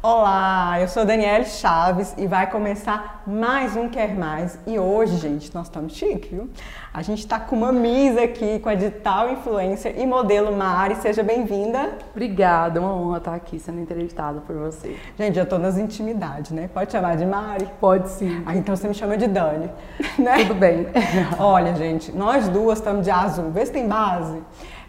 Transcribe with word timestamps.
Olá, 0.00 0.80
eu 0.80 0.86
sou 0.86 1.04
Danielle 1.04 1.44
Chaves 1.44 2.14
e 2.16 2.24
vai 2.24 2.48
começar 2.48 3.24
mais 3.26 3.74
um 3.74 3.88
Quer 3.88 4.14
Mais. 4.14 4.56
E 4.64 4.78
hoje, 4.78 5.16
gente, 5.16 5.52
nós 5.52 5.66
estamos 5.66 5.92
chique, 5.92 6.36
viu? 6.36 6.48
A 6.94 7.02
gente 7.02 7.18
está 7.18 7.40
com 7.40 7.56
uma 7.56 7.72
misa 7.72 8.22
aqui 8.22 8.60
com 8.60 8.68
a 8.68 8.76
digital 8.76 9.28
influencer 9.28 9.98
e 9.98 10.06
modelo 10.06 10.56
Mari. 10.56 10.94
Seja 10.94 11.24
bem-vinda. 11.24 11.98
Obrigada, 12.12 12.80
uma 12.80 12.94
honra 12.94 13.18
estar 13.18 13.34
aqui 13.34 13.58
sendo 13.58 13.80
entrevistada 13.80 14.40
por 14.42 14.54
você. 14.54 14.96
Gente, 15.18 15.34
já 15.34 15.42
estou 15.42 15.58
nas 15.58 15.76
intimidades, 15.76 16.52
né? 16.52 16.70
Pode 16.72 16.92
chamar 16.92 17.16
de 17.16 17.26
Mari? 17.26 17.68
Pode 17.80 18.08
sim. 18.08 18.40
Ah, 18.46 18.54
então 18.54 18.76
você 18.76 18.86
me 18.86 18.94
chama 18.94 19.16
de 19.16 19.26
Dani, 19.26 19.68
né? 20.16 20.44
Tudo 20.44 20.54
bem. 20.54 20.86
Olha, 21.40 21.74
gente, 21.74 22.12
nós 22.12 22.48
duas 22.48 22.78
estamos 22.78 23.04
de 23.04 23.10
azul. 23.10 23.50
Vê 23.50 23.66
se 23.66 23.72
tem 23.72 23.88
base. 23.88 24.40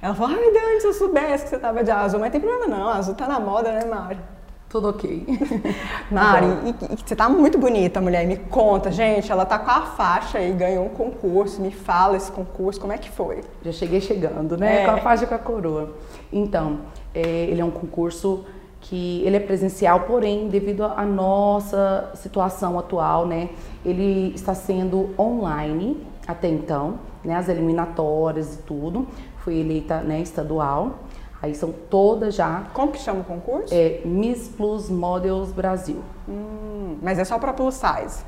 Ela 0.04 0.14
falou, 0.14 0.38
ai, 0.38 0.54
Dani, 0.54 0.82
se 0.82 0.86
eu 0.86 0.94
soubesse 0.94 1.46
que 1.46 1.50
você 1.50 1.56
estava 1.56 1.84
de 1.84 1.90
azul. 1.90 2.20
Mas 2.20 2.32
tem 2.32 2.40
problema 2.40 2.68
não, 2.68 2.90
azul 2.90 3.16
tá 3.16 3.28
na 3.28 3.40
moda, 3.40 3.72
né, 3.72 3.86
Mari? 3.86 4.20
Tudo 4.70 4.90
ok. 4.90 5.26
Mari, 6.12 6.46
e, 6.66 6.94
e, 6.94 6.98
você 7.04 7.16
tá 7.16 7.28
muito 7.28 7.58
bonita, 7.58 8.00
mulher. 8.00 8.26
Me 8.28 8.38
conta, 8.38 8.92
gente, 8.92 9.32
ela 9.32 9.44
tá 9.44 9.58
com 9.58 9.72
a 9.72 9.82
faixa 9.82 10.40
e 10.40 10.52
ganhou 10.52 10.86
um 10.86 10.90
concurso. 10.90 11.60
Me 11.60 11.72
fala 11.72 12.16
esse 12.16 12.32
concurso, 12.32 12.80
como 12.80 12.94
é 12.94 12.98
que 12.98 13.10
foi? 13.10 13.42
Já 13.64 13.72
cheguei 13.72 14.00
chegando, 14.00 14.56
né? 14.56 14.84
É. 14.84 14.86
Com 14.86 14.92
a 14.92 14.98
faixa 14.98 15.24
e 15.24 15.28
com 15.28 15.34
a 15.34 15.40
coroa. 15.40 15.96
Então, 16.32 16.82
é, 17.16 17.22
ele 17.22 17.60
é 17.60 17.66
um 17.66 17.72
concurso 17.72 18.46
que 18.82 19.22
ele 19.26 19.36
é 19.36 19.40
presencial, 19.40 20.02
porém, 20.02 20.48
devido 20.48 20.84
à 20.84 21.04
nossa 21.04 22.12
situação 22.16 22.80
atual, 22.80 23.26
né, 23.26 23.50
ele 23.84 24.34
está 24.34 24.54
sendo 24.54 25.14
online 25.20 26.02
até 26.26 26.48
então, 26.48 27.00
né, 27.24 27.36
as 27.36 27.50
eliminatórias 27.50 28.56
e 28.56 28.58
tudo. 28.60 29.08
Fui 29.40 29.60
eleita, 29.60 30.02
né, 30.02 30.22
estadual. 30.22 31.00
Aí 31.42 31.56
são 31.56 31.72
todas 31.72 32.36
já. 32.36 32.66
Como 32.74 32.92
que 32.92 33.00
chama 33.00 33.22
o 33.22 33.24
concurso? 33.24 33.74
É 33.74 34.02
Miss 34.04 34.50
Plus 34.50 34.90
Models 34.90 35.52
Brasil. 35.52 36.04
Hum, 36.28 36.98
mas 37.02 37.18
é 37.18 37.24
só 37.24 37.40
para 37.40 37.54
plus 37.54 37.76
size? 37.76 38.24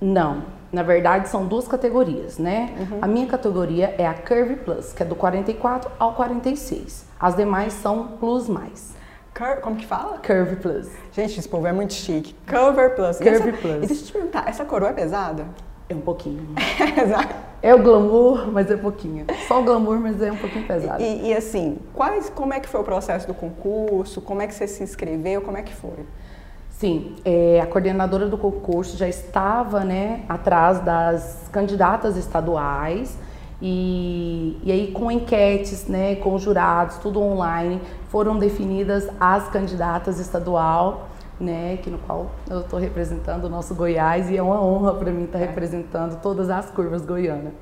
Não. 0.00 0.42
Na 0.70 0.82
verdade, 0.82 1.28
são 1.28 1.46
duas 1.46 1.66
categorias, 1.66 2.38
né? 2.38 2.74
Uhum. 2.78 2.98
A 3.00 3.06
minha 3.06 3.26
categoria 3.26 3.94
é 3.96 4.06
a 4.06 4.12
Curve 4.12 4.56
Plus, 4.56 4.92
que 4.92 5.02
é 5.02 5.06
do 5.06 5.14
44 5.14 5.90
ao 5.98 6.12
46. 6.12 7.06
As 7.18 7.34
demais 7.34 7.72
são 7.72 8.08
Plus 8.20 8.48
Mais. 8.48 8.94
Cur 9.32 9.60
como 9.62 9.76
que 9.76 9.86
fala? 9.86 10.18
Curve 10.18 10.56
Plus. 10.56 10.88
Gente, 11.12 11.38
esse 11.38 11.48
povo 11.48 11.66
é 11.66 11.72
muito 11.72 11.94
chique. 11.94 12.34
Curve 12.46 12.90
Plus. 12.94 13.18
Curve 13.18 13.30
essa, 13.30 13.52
Plus. 13.52 13.84
E 13.84 13.86
deixa 13.86 14.02
eu 14.02 14.06
te 14.06 14.12
perguntar, 14.12 14.48
essa 14.48 14.64
coroa 14.64 14.90
é 14.90 14.92
pesada? 14.92 15.46
É 15.88 15.94
um 15.94 16.00
pouquinho. 16.00 16.46
Exato. 17.02 17.34
É 17.66 17.74
o 17.74 17.82
glamour, 17.82 18.52
mas 18.52 18.70
é 18.70 18.76
pouquinho. 18.76 19.26
Só 19.48 19.60
o 19.60 19.64
glamour, 19.64 19.98
mas 19.98 20.22
é 20.22 20.30
um 20.30 20.36
pouquinho 20.36 20.64
pesado. 20.64 21.02
E, 21.02 21.30
e, 21.30 21.34
assim, 21.34 21.78
quais, 21.92 22.30
como 22.30 22.54
é 22.54 22.60
que 22.60 22.68
foi 22.68 22.80
o 22.80 22.84
processo 22.84 23.26
do 23.26 23.34
concurso? 23.34 24.20
Como 24.20 24.40
é 24.40 24.46
que 24.46 24.54
você 24.54 24.68
se 24.68 24.84
inscreveu? 24.84 25.42
Como 25.42 25.56
é 25.56 25.62
que 25.62 25.74
foi? 25.74 26.06
Sim, 26.70 27.16
é, 27.24 27.60
a 27.60 27.66
coordenadora 27.66 28.28
do 28.28 28.38
concurso 28.38 28.96
já 28.96 29.08
estava 29.08 29.80
né, 29.80 30.22
atrás 30.28 30.78
das 30.78 31.48
candidatas 31.50 32.16
estaduais 32.16 33.18
e, 33.60 34.60
e 34.62 34.70
aí 34.70 34.92
com 34.92 35.10
enquetes, 35.10 35.88
né, 35.88 36.14
com 36.14 36.38
jurados, 36.38 36.98
tudo 36.98 37.20
online, 37.20 37.80
foram 38.10 38.38
definidas 38.38 39.08
as 39.18 39.48
candidatas 39.48 40.20
estadual 40.20 41.08
né, 41.38 41.78
que 41.82 41.90
no 41.90 41.98
qual 41.98 42.30
eu 42.48 42.60
estou 42.60 42.78
representando 42.78 43.44
o 43.44 43.48
nosso 43.48 43.74
Goiás 43.74 44.30
e 44.30 44.36
é 44.36 44.42
uma 44.42 44.62
honra 44.62 44.94
para 44.94 45.10
mim 45.10 45.24
estar 45.24 45.38
tá 45.38 45.44
representando 45.44 46.20
todas 46.20 46.48
as 46.48 46.70
curvas 46.70 47.04
goianas. 47.04 47.52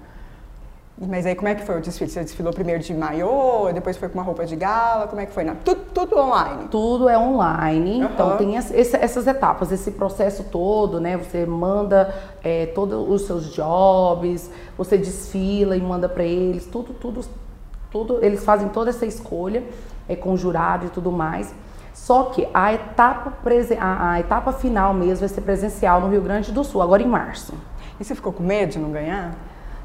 Mas 0.97 1.27
aí 1.27 1.35
como 1.35 1.49
é 1.49 1.57
que 1.57 1.65
foi 1.65 1.77
o 1.77 1.81
desfile? 1.81 2.09
Você 2.09 2.23
desfilou 2.23 2.53
primeiro 2.53 2.81
de 2.81 2.95
maiô, 2.95 3.69
depois 3.73 3.97
foi 3.97 4.09
com 4.09 4.17
uma 4.17 4.23
roupa 4.23 4.47
de 4.47 4.55
gala, 4.55 5.09
como 5.09 5.21
é 5.21 5.27
que 5.27 5.33
foi? 5.33 5.45
Tudo, 5.65 5.81
tudo 5.93 6.17
online? 6.17 6.69
Tudo 6.69 7.09
é 7.09 7.19
online, 7.19 8.05
uhum. 8.05 8.11
então 8.13 8.37
tem 8.37 8.55
esse, 8.55 8.97
essas 8.97 9.27
etapas, 9.27 9.73
esse 9.73 9.91
processo 9.91 10.45
todo, 10.45 11.01
né? 11.01 11.17
Você 11.17 11.45
manda 11.45 12.15
é, 12.45 12.67
todos 12.67 13.11
os 13.11 13.27
seus 13.27 13.53
jobs, 13.53 14.49
você 14.79 14.97
desfila 14.97 15.77
e 15.77 15.81
manda 15.81 16.09
para 16.09 16.23
eles, 16.23 16.65
tudo, 16.67 16.95
tudo, 16.95 17.23
tudo, 17.91 18.25
eles 18.25 18.45
fazem 18.45 18.69
toda 18.69 18.91
essa 18.91 19.05
escolha 19.05 19.65
é, 20.09 20.15
com 20.15 20.37
jurado 20.37 20.87
e 20.87 20.91
tudo 20.91 21.11
mais. 21.11 21.53
Só 21.95 22.25
que 22.25 22.47
a 22.53 22.75
etapa, 22.75 23.33
a, 23.79 24.11
a 24.11 24.21
etapa 24.21 24.53
final 24.53 24.93
mesmo 24.93 25.21
vai 25.21 25.29
ser 25.29 25.41
presencial 25.41 26.01
no 26.01 26.09
Rio 26.09 26.21
Grande 26.21 26.51
do 26.51 26.65
Sul, 26.65 26.83
agora 26.83 27.01
em 27.01 27.07
março. 27.07 27.55
E 27.99 28.05
você 28.05 28.15
ficou 28.15 28.33
com 28.33 28.43
medo 28.43 28.73
de 28.73 28.79
não 28.81 28.91
ganhar? 28.91 29.33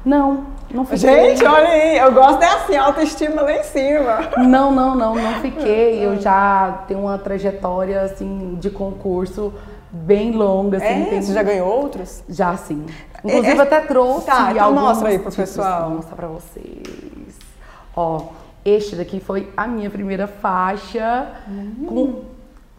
Não, 0.04 0.46
não 0.72 0.84
fiquei. 0.84 1.36
Gente, 1.36 1.44
olha 1.44 1.68
aí, 1.68 1.98
eu 1.98 2.12
gosto 2.12 2.42
é 2.42 2.48
assim, 2.48 2.76
autoestima 2.76 3.42
lá 3.42 3.52
em 3.52 3.62
cima. 3.62 4.18
Não, 4.38 4.72
não, 4.72 4.94
não, 4.96 5.14
não 5.14 5.34
fiquei. 5.34 6.04
Eu 6.04 6.18
já 6.20 6.84
tenho 6.88 7.00
uma 7.00 7.16
trajetória 7.16 8.02
assim 8.02 8.56
de 8.60 8.70
concurso 8.70 9.52
bem 9.90 10.32
longa. 10.32 10.78
Assim, 10.78 11.02
é, 11.02 11.04
tem... 11.04 11.22
Você 11.22 11.32
já 11.32 11.42
ganhou 11.42 11.68
outros? 11.68 12.24
Já 12.28 12.56
sim. 12.56 12.86
Inclusive 13.24 13.58
é, 13.58 13.62
até 13.62 13.80
trouxe. 13.80 14.26
Tá, 14.26 14.50
então 14.50 14.72
mostra 14.72 15.10
aí 15.10 15.18
pro 15.18 15.30
pessoal. 15.30 15.88
Vou 15.88 15.96
mostrar 15.96 16.16
pra 16.16 16.28
vocês. 16.28 17.36
Ó, 17.94 18.22
este 18.64 18.96
daqui 18.96 19.20
foi 19.20 19.48
a 19.56 19.66
minha 19.66 19.90
primeira 19.90 20.26
faixa 20.26 21.32
uhum. 21.48 21.86
com 21.86 22.22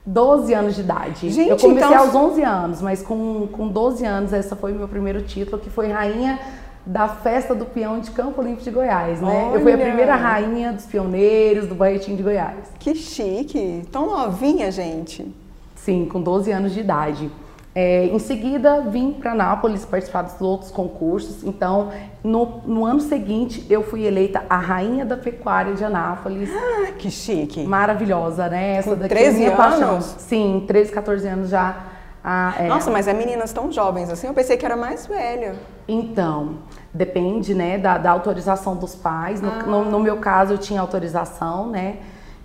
12 0.06 0.53
anos 0.53 0.75
de 0.75 0.81
idade. 0.81 1.30
Gente, 1.30 1.50
eu 1.50 1.58
comecei 1.58 1.88
então... 1.88 2.00
aos 2.00 2.16
11 2.16 2.44
anos, 2.44 2.81
mas 2.81 3.02
com, 3.02 3.47
com 3.52 3.68
12 3.68 4.06
anos 4.06 4.34
essa 4.34 4.56
foi 4.56 4.72
o 4.72 4.75
meu 4.75 4.88
primeiro 4.88 5.22
título, 5.22 5.59
que 5.59 5.70
foi 5.70 5.88
rainha 5.88 6.40
da 6.86 7.08
festa 7.08 7.53
do 7.53 7.66
peão 7.66 8.00
de 8.00 8.09
Campo 8.12 8.41
Limpo 8.41 8.62
de 8.62 8.72
Goiás, 8.72 9.22
né? 9.22 9.50
Olha. 9.50 9.56
Eu 9.56 9.62
fui 9.62 9.74
a 9.74 9.78
primeira 9.78 10.16
rainha 10.16 10.74
dos 10.74 10.86
pioneiros 10.86 11.68
do 11.68 11.75
Barretim 11.75 12.16
de 12.16 12.24
Goiás. 12.24 12.72
Que 12.80 12.96
chique! 12.96 13.84
Tão 13.91 14.08
novinha, 14.08 14.72
gente. 14.72 15.31
Sim, 15.75 16.08
com 16.12 16.22
12 16.22 16.52
anos 16.52 16.74
de 16.74 16.80
idade. 16.80 17.31
É, 17.74 18.06
em 18.08 18.20
seguida, 18.20 18.82
vim 18.82 19.14
para 19.14 19.34
Nápoles 19.34 19.86
participar 19.86 20.24
dos 20.24 20.42
outros 20.42 20.72
concursos. 20.72 21.42
Então, 21.44 21.90
no, 22.22 22.62
no, 22.66 22.86
ano 22.86 23.00
seguinte, 23.00 23.66
eu 23.70 23.82
fui 23.82 24.06
eleita 24.06 24.44
a 24.50 24.58
rainha 24.58 25.06
da 25.06 25.16
pecuária 25.16 25.74
de 25.74 25.84
Anápolis. 25.84 26.50
Ah, 26.54 26.92
que 26.92 27.09
chique! 27.09 27.64
Maravilhosa, 27.64 28.50
né? 28.50 28.76
Essa 28.76 28.90
Com 28.90 28.96
daqui 28.98 29.16
13 29.16 29.44
é 29.44 29.48
anos? 29.48 29.58
Paixão. 29.58 30.02
Sim, 30.02 30.66
13, 30.68 30.92
14 30.92 31.28
anos 31.28 31.50
já. 31.50 31.78
Ah, 32.22 32.54
é. 32.59 32.68
Nossa, 32.68 32.92
mas 32.92 33.08
é 33.08 33.14
meninas 33.14 33.54
tão 33.54 33.72
jovens 33.72 34.09
assim? 34.09 34.28
Eu 34.28 34.34
pensei 34.34 34.58
que 34.58 34.66
era 34.66 34.76
mais 34.76 35.08
velha. 35.08 35.56
Então, 35.88 36.58
depende, 36.94 37.56
né, 37.56 37.78
da, 37.78 37.98
da 37.98 38.12
autorização 38.12 38.76
dos 38.76 38.96
pais. 38.96 39.42
No, 39.42 39.50
ah. 39.50 39.64
no, 39.64 39.86
no, 39.86 40.00
meu 40.00 40.18
caso, 40.18 40.53
eu 40.53 40.58
tinha 40.58 40.82
autorização, 40.82 41.70
né? 41.70 42.00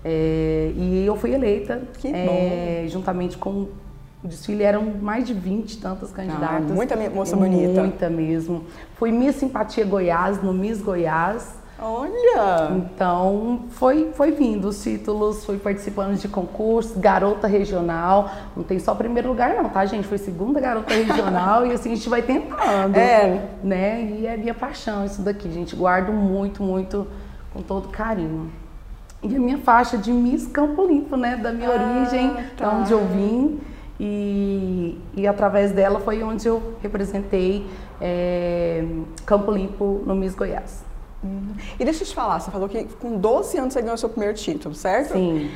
É, 0.05 0.71
e 0.77 1.05
eu 1.05 1.17
fui 1.17 1.35
eleita. 1.35 1.83
Que 1.99 2.15
é, 2.15 2.83
bom. 2.85 2.89
Juntamente 2.89 3.37
com 3.37 3.67
o 4.27 4.29
desfile 4.29 4.65
eram 4.65 4.83
mais 5.01 5.25
de 5.25 5.33
20 5.33 5.79
tantas 5.79 6.11
candidatas. 6.11 6.71
Ah, 6.71 6.75
muita 6.75 6.97
moça 7.11 7.37
bonita. 7.37 7.81
Muita 7.81 8.11
mesmo. 8.11 8.65
Fui 8.97 9.13
Miss 9.13 9.37
Simpatia 9.37 9.85
Goiás, 9.85 10.43
no 10.43 10.53
Miss 10.53 10.83
Goiás. 10.83 11.55
Olha! 11.79 12.71
Então, 12.73 13.67
foi, 13.71 14.11
foi 14.15 14.33
vindo 14.33 14.69
os 14.69 14.83
títulos, 14.83 15.45
fui 15.45 15.59
participando 15.59 16.19
de 16.19 16.27
concursos, 16.27 16.97
garota 16.97 17.47
regional. 17.47 18.31
Não 18.57 18.65
tem 18.65 18.79
só 18.79 18.95
primeiro 18.95 19.29
lugar, 19.29 19.55
não, 19.55 19.69
tá, 19.69 19.85
gente? 19.85 20.09
Foi 20.09 20.19
segunda 20.19 20.59
garota 20.59 20.93
regional 20.93 21.67
e 21.67 21.73
assim 21.73 21.93
a 21.93 21.95
gente 21.95 22.09
vai 22.09 22.23
tentando. 22.23 22.97
É. 22.97 23.49
Né? 23.63 24.03
E 24.19 24.27
é 24.27 24.37
minha 24.37 24.55
paixão 24.55 25.05
isso 25.05 25.23
daqui, 25.23 25.51
gente. 25.53 25.77
Guardo 25.77 26.13
muito, 26.13 26.63
muito, 26.63 27.07
com 27.53 27.63
todo 27.63 27.89
carinho. 27.89 28.51
E 29.23 29.37
a 29.37 29.39
minha 29.39 29.59
faixa 29.59 29.97
de 29.97 30.11
Miss 30.11 30.47
Campo 30.47 30.85
Limpo, 30.85 31.17
né? 31.17 31.37
Da 31.37 31.53
minha 31.53 31.69
ah, 31.69 31.73
origem, 31.73 32.37
tá. 32.57 32.71
onde 32.71 32.91
eu 32.93 33.07
vim. 33.07 33.61
E, 33.99 34.99
e 35.17 35.27
através 35.27 35.73
dela 35.73 36.01
foi 36.01 36.23
onde 36.23 36.47
eu 36.47 36.75
representei 36.83 37.67
é, 38.01 38.85
Campo 39.25 39.51
Limpo 39.51 40.03
no 40.05 40.15
Miss 40.15 40.35
Goiás. 40.35 40.85
Uhum. 41.23 41.55
E 41.81 41.85
deixa 41.85 42.03
eu 42.03 42.07
te 42.07 42.15
falar, 42.15 42.39
você 42.41 42.51
falou 42.51 42.69
que 42.69 42.85
com 42.85 43.17
12 43.17 43.59
anos 43.59 43.73
você 43.73 43.83
ganhou 43.83 43.97
seu 43.97 44.09
primeiro 44.09 44.35
título, 44.35 44.75
certo? 44.75 45.13
Sim. 45.13 45.51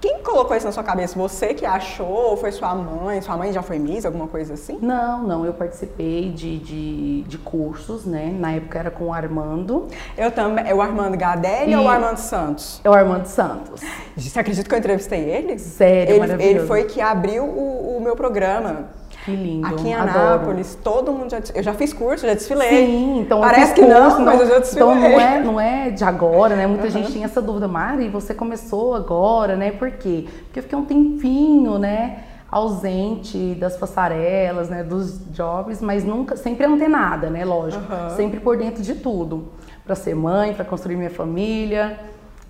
Quem 0.00 0.22
colocou 0.22 0.56
isso 0.56 0.66
na 0.66 0.72
sua 0.72 0.84
cabeça? 0.84 1.18
Você 1.18 1.54
que 1.54 1.64
achou? 1.64 2.30
Ou 2.30 2.36
foi 2.36 2.52
sua 2.52 2.74
mãe? 2.74 3.20
Sua 3.22 3.36
mãe 3.36 3.52
já 3.52 3.62
foi 3.62 3.78
Miss, 3.78 4.04
alguma 4.04 4.28
coisa 4.28 4.54
assim? 4.54 4.78
Não, 4.82 5.22
não. 5.22 5.46
Eu 5.46 5.54
participei 5.54 6.30
de, 6.30 6.58
de, 6.58 7.22
de 7.22 7.38
cursos, 7.38 8.04
né? 8.04 8.34
Na 8.38 8.52
época 8.52 8.78
era 8.78 8.90
com 8.90 9.06
o 9.06 9.12
Armando. 9.12 9.88
Eu 10.16 10.30
também. 10.30 10.68
É 10.68 10.74
o 10.74 10.82
Armando 10.82 11.16
Gadelli 11.16 11.72
e... 11.72 11.76
ou 11.76 11.84
o 11.84 11.88
Armando 11.88 12.18
Santos? 12.18 12.80
É 12.84 12.90
o 12.90 12.92
Armando 12.92 13.26
Santos. 13.26 13.80
Você 14.16 14.38
acredita 14.38 14.68
que 14.68 14.74
eu 14.74 14.78
entrevistei 14.78 15.20
ele? 15.20 15.58
Sério, 15.58 16.22
ele, 16.22 16.42
ele 16.42 16.60
foi 16.66 16.84
que 16.84 17.00
abriu 17.00 17.44
o, 17.44 17.96
o 17.96 18.00
meu 18.00 18.14
programa. 18.14 18.88
Que 19.26 19.34
lindo. 19.34 19.66
Aqui 19.66 19.88
em 19.88 19.94
Anápolis, 19.94 20.78
adoro. 20.80 21.02
todo 21.02 21.12
mundo 21.12 21.30
já. 21.32 21.40
Eu 21.52 21.62
já 21.64 21.74
fiz 21.74 21.92
curso, 21.92 22.24
já 22.24 22.32
desfilei. 22.32 22.68
Sim, 22.68 23.18
então. 23.18 23.40
Parece 23.40 23.74
que 23.74 23.80
curso, 23.84 23.98
não, 24.00 24.20
mas 24.20 24.40
eu 24.40 24.46
já 24.46 24.58
desfilei. 24.60 24.88
Então 24.88 25.10
não 25.10 25.20
é, 25.20 25.40
não 25.42 25.60
é 25.60 25.90
de 25.90 26.04
agora, 26.04 26.54
né? 26.54 26.64
Muita 26.64 26.84
uhum. 26.84 26.90
gente 26.90 27.10
tinha 27.10 27.24
essa 27.24 27.42
dúvida. 27.42 27.66
Mari, 27.66 28.08
você 28.08 28.32
começou 28.32 28.94
agora, 28.94 29.56
né? 29.56 29.72
Por 29.72 29.90
quê? 29.90 30.28
Porque 30.44 30.60
eu 30.60 30.62
fiquei 30.62 30.78
um 30.78 30.84
tempinho, 30.84 31.76
né? 31.76 32.22
ausente 32.48 33.56
das 33.56 33.76
passarelas, 33.76 34.70
né, 34.70 34.84
dos 34.84 35.18
jobs, 35.32 35.82
mas 35.82 36.04
nunca, 36.04 36.36
sempre 36.36 36.64
antenada, 36.64 37.28
né, 37.28 37.44
lógico, 37.44 37.92
uhum. 37.92 38.10
sempre 38.10 38.38
por 38.38 38.56
dentro 38.56 38.84
de 38.84 38.94
tudo, 38.94 39.48
para 39.84 39.96
ser 39.96 40.14
mãe, 40.14 40.54
para 40.54 40.64
construir 40.64 40.94
minha 40.94 41.10
família, 41.10 41.98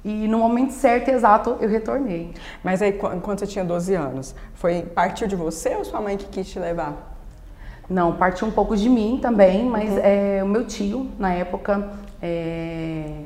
E 0.06 0.29
no 0.29 0.38
momento 0.38 0.70
certo 0.70 1.08
e 1.08 1.11
exato 1.11 1.56
eu 1.58 1.69
retornei. 1.69 2.32
Mas 2.62 2.81
aí, 2.81 2.93
quando 2.93 3.41
você 3.41 3.44
tinha 3.44 3.64
12 3.64 3.93
anos, 3.93 4.37
foi 4.55 4.82
partiu 4.82 5.26
de 5.26 5.35
você 5.35 5.75
ou 5.75 5.85
sua 5.85 6.00
mãe 6.00 6.17
que 6.17 6.26
quis 6.26 6.49
te 6.49 6.61
levar? 6.61 7.19
Não, 7.91 8.12
partiu 8.12 8.47
um 8.47 8.53
pouco 8.53 8.76
de 8.76 8.88
mim 8.88 9.19
também, 9.20 9.64
mas 9.64 9.91
uhum. 9.91 9.99
é, 10.00 10.44
o 10.44 10.47
meu 10.47 10.64
tio, 10.64 11.11
na 11.19 11.35
época, 11.35 11.91
é, 12.23 13.25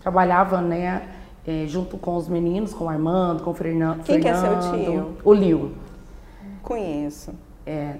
trabalhava, 0.00 0.60
né, 0.60 1.02
é, 1.44 1.64
junto 1.66 1.98
com 1.98 2.14
os 2.14 2.28
meninos, 2.28 2.72
com 2.72 2.84
o 2.84 2.88
Armando, 2.88 3.42
com 3.42 3.50
o 3.50 3.54
Fernando. 3.54 4.04
Quem 4.04 4.22
Fernando, 4.22 4.60
que 4.60 4.66
é 4.66 4.84
seu 4.84 4.84
tio? 4.84 5.16
O 5.24 5.34
Lio. 5.34 5.72
Conheço. 6.62 7.34
É. 7.66 7.96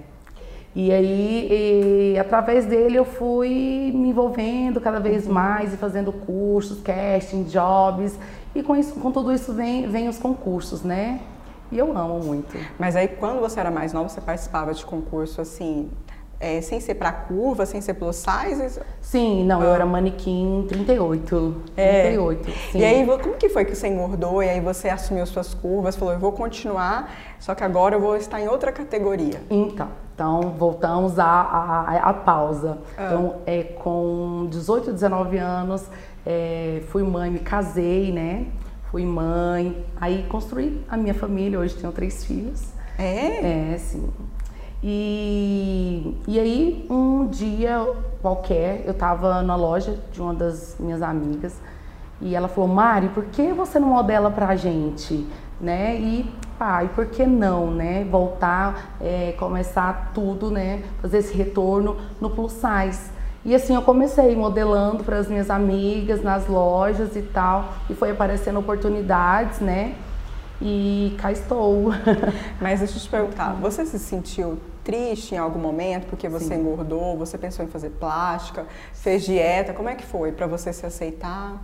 E 0.73 0.91
aí, 0.91 2.13
e, 2.13 2.19
através 2.19 2.65
dele, 2.65 2.97
eu 2.97 3.03
fui 3.03 3.91
me 3.93 4.09
envolvendo 4.09 4.79
cada 4.79 4.99
vez 4.99 5.27
mais 5.27 5.73
e 5.73 5.77
fazendo 5.77 6.13
cursos, 6.13 6.81
casting, 6.81 7.43
jobs. 7.43 8.17
E 8.55 8.63
com, 8.63 8.75
isso, 8.75 8.93
com 8.95 9.11
tudo 9.11 9.33
isso 9.33 9.53
vem, 9.53 9.87
vem 9.87 10.07
os 10.07 10.17
concursos, 10.17 10.81
né? 10.81 11.19
E 11.71 11.77
eu 11.77 11.97
amo 11.97 12.19
muito. 12.19 12.57
Mas 12.79 12.95
aí, 12.95 13.07
quando 13.07 13.39
você 13.39 13.59
era 13.59 13.71
mais 13.71 13.91
nova, 13.91 14.07
você 14.07 14.21
participava 14.21 14.73
de 14.73 14.85
concurso 14.85 15.41
assim, 15.41 15.89
é, 16.41 16.59
sem 16.59 16.79
ser 16.79 16.95
para 16.95 17.11
curva, 17.11 17.65
sem 17.65 17.79
ser 17.81 17.93
plus 17.93 18.15
size? 18.15 18.81
Sim, 18.99 19.45
não, 19.45 19.61
ah. 19.61 19.65
eu 19.65 19.73
era 19.73 19.85
manequim 19.85 20.65
38. 20.67 21.61
É. 21.77 22.01
38, 22.03 22.51
sim. 22.71 22.79
E 22.79 22.83
aí, 22.83 23.05
como 23.05 23.35
que 23.35 23.47
foi 23.47 23.63
que 23.63 23.75
você 23.75 23.87
engordou 23.87 24.41
e 24.41 24.49
aí 24.49 24.59
você 24.59 24.89
assumiu 24.89 25.25
suas 25.25 25.53
curvas, 25.53 25.95
falou, 25.95 26.13
eu 26.13 26.19
vou 26.19 26.31
continuar, 26.31 27.13
só 27.39 27.53
que 27.53 27.63
agora 27.63 27.95
eu 27.95 28.01
vou 28.01 28.17
estar 28.17 28.41
em 28.41 28.47
outra 28.47 28.71
categoria? 28.71 29.41
Então, 29.49 29.89
então 30.13 30.53
voltamos 30.57 31.17
à, 31.17 31.25
à, 31.25 32.09
à 32.09 32.13
pausa. 32.13 32.77
Ah. 32.97 33.05
Então, 33.05 33.35
é, 33.45 33.63
com 33.63 34.47
18, 34.49 34.93
19 34.93 35.37
anos, 35.37 35.87
é, 36.25 36.83
fui 36.89 37.03
mãe, 37.03 37.31
me 37.31 37.39
casei, 37.39 38.11
né? 38.11 38.47
Fui 38.91 39.05
mãe, 39.05 39.85
aí 39.99 40.25
construí 40.29 40.83
a 40.89 40.97
minha 40.97 41.13
família, 41.13 41.57
hoje 41.57 41.75
tenho 41.75 41.93
três 41.93 42.25
filhos. 42.25 42.73
É? 42.97 43.73
É, 43.73 43.77
sim. 43.77 44.09
E, 44.83 46.17
e 46.27 46.39
aí, 46.39 46.85
um 46.89 47.27
dia 47.27 47.87
qualquer, 48.21 48.83
eu 48.85 48.93
tava 48.93 49.41
na 49.41 49.55
loja 49.55 49.97
de 50.11 50.21
uma 50.21 50.33
das 50.33 50.75
minhas 50.79 51.01
amigas 51.01 51.55
e 52.19 52.35
ela 52.35 52.47
falou: 52.47 52.69
Mari, 52.69 53.09
por 53.09 53.25
que 53.25 53.51
você 53.53 53.79
não 53.79 53.89
modela 53.89 54.31
pra 54.31 54.55
gente? 54.55 55.27
Né? 55.59 55.95
E 55.95 56.33
pai, 56.61 56.91
por 56.93 57.07
que 57.07 57.25
não, 57.25 57.71
né? 57.71 58.07
Voltar, 58.07 58.95
é, 59.01 59.33
começar 59.39 60.11
tudo, 60.13 60.51
né? 60.51 60.83
Fazer 61.01 61.17
esse 61.17 61.35
retorno 61.35 61.97
no 62.21 62.29
plus 62.29 62.51
size. 62.51 63.09
E 63.43 63.55
assim 63.55 63.73
eu 63.73 63.81
comecei 63.81 64.35
modelando 64.35 65.03
para 65.03 65.17
as 65.17 65.27
minhas 65.27 65.49
amigas 65.49 66.21
nas 66.21 66.45
lojas 66.45 67.15
e 67.15 67.23
tal, 67.23 67.73
e 67.89 67.95
foi 67.95 68.11
aparecendo 68.11 68.59
oportunidades, 68.59 69.59
né? 69.59 69.95
E 70.61 71.17
cá 71.19 71.31
estou. 71.31 71.91
Mas 72.61 72.77
deixa 72.77 72.95
eu 72.95 73.01
te 73.01 73.09
perguntar, 73.09 73.53
você 73.53 73.83
se 73.83 73.97
sentiu 73.97 74.59
triste 74.83 75.33
em 75.33 75.39
algum 75.39 75.59
momento 75.59 76.05
porque 76.11 76.29
você 76.29 76.53
Sim. 76.53 76.59
engordou, 76.59 77.17
você 77.17 77.39
pensou 77.39 77.65
em 77.65 77.69
fazer 77.69 77.89
plástica, 77.89 78.67
fez 78.93 79.23
dieta, 79.23 79.73
como 79.73 79.89
é 79.89 79.95
que 79.95 80.05
foi 80.05 80.31
para 80.31 80.45
você 80.45 80.71
se 80.71 80.85
aceitar? 80.85 81.59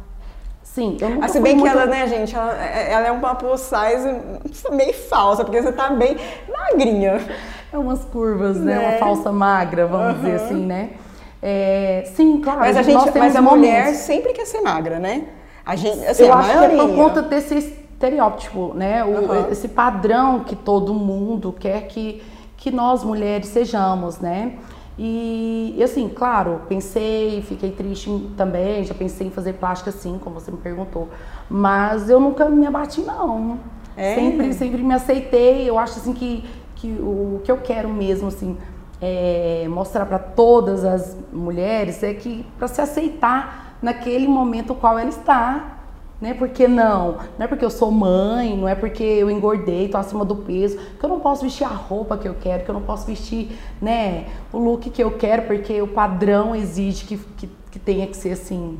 Sim, 0.77 0.95
eu 1.01 1.09
nunca 1.09 1.25
assim, 1.25 1.41
bem 1.41 1.55
muito... 1.55 1.71
que 1.71 1.75
ela, 1.75 1.87
né, 1.87 2.07
gente, 2.07 2.35
ela, 2.35 2.53
ela 2.53 3.07
é 3.07 3.11
uma 3.11 3.33
plus 3.33 3.61
size 3.61 4.15
meio 4.69 4.93
falsa, 4.93 5.43
porque 5.43 5.59
você 5.59 5.71
tá 5.71 5.89
bem 5.89 6.15
magrinha. 6.47 7.19
É 7.73 7.77
umas 7.79 8.05
curvas, 8.05 8.57
né? 8.57 8.75
né? 8.75 8.87
Uma 8.87 8.97
falsa 8.99 9.31
magra, 9.31 9.87
vamos 9.87 10.17
uhum. 10.17 10.23
dizer 10.23 10.35
assim, 10.35 10.65
né? 10.67 10.91
É, 11.41 12.03
sim, 12.15 12.39
claro. 12.41 12.59
Mas 12.59 12.77
a, 12.77 12.83
gente, 12.83 13.17
mas 13.17 13.35
a 13.35 13.41
mulher 13.41 13.91
sempre 13.95 14.33
quer 14.33 14.45
ser 14.45 14.61
magra, 14.61 14.99
né? 14.99 15.23
A 15.65 15.75
gente, 15.75 16.05
assim, 16.05 16.25
eu 16.25 16.31
a 16.33 16.37
acho 16.37 16.47
maioria... 16.47 16.77
que 16.77 16.83
é 16.83 16.87
por 16.87 16.95
conta 16.95 17.21
desse 17.23 17.57
estereótipo, 17.57 18.73
né? 18.75 19.03
O, 19.03 19.07
uhum. 19.07 19.51
Esse 19.51 19.67
padrão 19.67 20.41
que 20.41 20.55
todo 20.55 20.93
mundo 20.93 21.55
quer 21.59 21.87
que 21.87 22.21
que 22.55 22.69
nós 22.69 23.03
mulheres 23.03 23.47
sejamos, 23.47 24.19
né? 24.19 24.53
E, 24.97 25.75
e, 25.77 25.83
assim, 25.83 26.09
claro, 26.09 26.61
pensei, 26.67 27.43
fiquei 27.43 27.71
triste 27.71 28.09
também, 28.35 28.83
já 28.83 28.95
pensei 28.95 29.27
em 29.27 29.29
fazer 29.29 29.53
plástica 29.53 29.91
sim, 29.91 30.19
como 30.23 30.39
você 30.39 30.49
me 30.49 30.57
perguntou, 30.57 31.07
mas 31.47 32.09
eu 32.09 32.19
nunca 32.19 32.49
me 32.49 32.65
abati 32.65 33.01
não. 33.01 33.59
É. 33.95 34.15
Sempre, 34.15 34.53
sempre 34.53 34.81
me 34.83 34.93
aceitei. 34.93 35.69
Eu 35.69 35.77
acho 35.77 35.99
assim 35.99 36.13
que, 36.13 36.43
que 36.75 36.87
o 36.99 37.41
que 37.43 37.51
eu 37.51 37.57
quero 37.57 37.89
mesmo 37.89 38.27
assim 38.27 38.57
é 38.99 39.67
mostrar 39.69 40.05
para 40.05 40.19
todas 40.19 40.83
as 40.83 41.15
mulheres 41.31 42.01
é 42.01 42.13
que 42.13 42.45
para 42.57 42.67
se 42.67 42.81
aceitar 42.81 43.77
naquele 43.81 44.27
momento 44.27 44.73
qual 44.73 44.97
ela 44.97 45.09
está, 45.09 45.76
né? 46.21 46.33
Porque 46.33 46.67
não, 46.67 47.17
não 47.37 47.45
é 47.45 47.47
porque 47.47 47.63
eu 47.63 47.69
sou 47.69 47.91
mãe, 47.91 48.57
não 48.57 48.67
é 48.67 48.75
porque 48.75 49.03
eu 49.03 49.29
engordei, 49.29 49.87
tô 49.87 49.97
acima 49.97 50.25
do 50.25 50.35
peso, 50.35 50.77
que 50.77 51.05
eu 51.05 51.09
não 51.09 51.19
posso 51.19 51.43
vestir 51.43 51.63
a 51.63 51.67
roupa 51.67 52.17
que 52.17 52.27
eu 52.27 52.35
quero, 52.35 52.63
que 52.63 52.69
eu 52.69 52.73
não 52.73 52.81
posso 52.81 53.05
vestir, 53.05 53.57
né, 53.81 54.25
o 54.51 54.57
look 54.57 54.89
que 54.89 55.03
eu 55.03 55.11
quero, 55.17 55.43
porque 55.43 55.81
o 55.81 55.87
padrão 55.87 56.55
exige 56.55 57.05
que, 57.05 57.17
que, 57.17 57.49
que 57.71 57.79
tenha 57.79 58.07
que 58.07 58.17
ser 58.17 58.31
assim. 58.31 58.79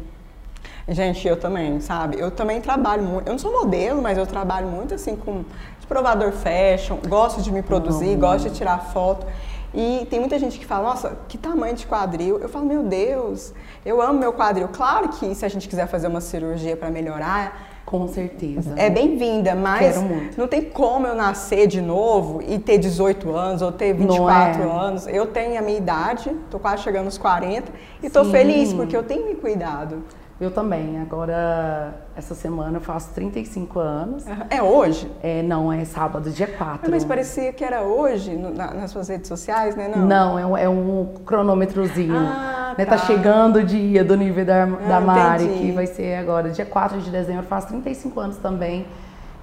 Gente, 0.88 1.28
eu 1.28 1.38
também, 1.38 1.82
sabe? 1.82 2.18
Eu 2.18 2.32
também 2.32 2.62
trabalho 2.62 3.04
muito. 3.04 3.28
Eu 3.28 3.34
não 3.34 3.40
sou 3.40 3.52
modelo, 3.52 4.02
mas 4.02 4.18
eu 4.18 4.26
trabalho 4.26 4.68
muito 4.68 4.94
assim 4.94 5.18
com 5.18 5.44
provador 5.88 6.32
fashion, 6.32 6.98
gosto 7.08 7.42
de 7.42 7.52
me 7.52 7.62
produzir, 7.62 8.12
não, 8.12 8.20
gosto 8.20 8.50
de 8.50 8.56
tirar 8.56 8.78
foto. 8.78 9.26
E 9.74 10.08
tem 10.10 10.20
muita 10.20 10.40
gente 10.40 10.58
que 10.58 10.66
fala, 10.66 10.90
nossa, 10.90 11.18
que 11.28 11.38
tamanho 11.38 11.76
de 11.76 11.86
quadril. 11.86 12.40
Eu 12.40 12.50
falo, 12.50 12.66
meu 12.66 12.84
Deus, 12.84 13.54
eu 13.86 14.02
amo 14.02 14.20
meu 14.20 14.34
quadril. 14.34 14.68
Claro 14.70 15.10
que 15.10 15.34
se 15.36 15.46
a 15.46 15.50
gente 15.50 15.68
quiser 15.68 15.88
fazer 15.88 16.08
uma 16.08 16.22
cirurgia 16.22 16.76
para 16.78 16.90
melhorar, 16.90 17.78
com 17.88 18.06
certeza. 18.06 18.74
É 18.76 18.90
bem-vinda, 18.90 19.56
mas 19.56 19.96
não 20.36 20.46
tem 20.46 20.62
como 20.62 21.08
eu 21.08 21.16
nascer 21.16 21.68
de 21.68 21.82
novo 21.82 22.42
e 22.46 22.60
ter 22.60 22.78
18 22.78 23.34
anos 23.34 23.62
ou 23.62 23.72
ter 23.72 23.94
24 23.94 24.62
é. 24.62 24.66
anos. 24.66 25.08
Eu 25.08 25.28
tenho 25.28 25.58
a 25.58 25.62
minha 25.62 25.78
idade, 25.78 26.36
tô 26.52 26.60
quase 26.60 26.84
chegando 26.84 27.06
aos 27.06 27.18
40 27.18 27.72
e 28.04 28.10
tô 28.10 28.26
Sim. 28.26 28.32
feliz 28.32 28.74
porque 28.74 28.96
eu 28.96 29.04
tenho 29.04 29.26
me 29.26 29.36
cuidado. 29.36 30.04
Eu 30.40 30.52
também. 30.52 31.00
Agora, 31.02 31.96
essa 32.16 32.36
semana 32.36 32.78
eu 32.78 32.82
faço 32.82 33.12
35 33.14 33.80
anos. 33.80 34.24
É 34.52 34.62
hoje? 34.62 35.12
É, 35.22 35.42
não, 35.42 35.74
é 35.74 35.84
sábado, 35.84 36.30
dia 36.30 36.48
4. 36.48 36.92
Mas 36.92 37.04
parecia 37.04 37.52
que 37.52 37.64
era 37.64 37.82
hoje 37.82 38.36
no, 38.36 38.54
na, 38.54 38.72
nas 38.74 38.92
suas 38.92 39.08
redes 39.08 39.28
sociais, 39.28 39.76
né? 39.76 39.92
Não, 39.96 40.06
não 40.06 40.38
é, 40.38 40.46
um, 40.46 40.58
é 40.58 40.70
um 40.70 41.16
cronômetrozinho. 41.26 42.16
Ah, 42.16 42.76
né? 42.78 42.86
tá. 42.86 42.98
tá 42.98 43.06
chegando 43.06 43.58
o 43.58 43.64
dia 43.64 44.04
do 44.04 44.16
nível 44.16 44.46
da, 44.46 44.64
ah, 44.64 44.68
da 44.68 45.02
Mari, 45.02 45.46
entendi. 45.46 45.60
que 45.60 45.72
vai 45.72 45.88
ser 45.88 46.16
agora, 46.16 46.52
dia 46.52 46.66
4 46.66 47.02
de 47.02 47.10
dezembro. 47.10 47.42
Eu 47.42 47.48
faço 47.48 47.68
35 47.70 48.20
anos 48.20 48.38
também. 48.38 48.86